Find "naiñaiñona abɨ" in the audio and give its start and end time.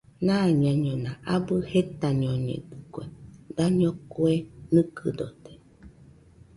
0.25-1.53